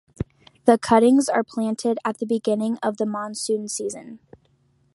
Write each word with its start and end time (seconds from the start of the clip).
The 0.65 0.79
cuttings 0.79 1.29
are 1.29 1.43
planted 1.43 1.99
at 2.03 2.17
the 2.17 2.25
beginning 2.25 2.79
of 2.81 2.97
the 2.97 3.05
monsoon 3.05 3.67
season. 3.67 4.17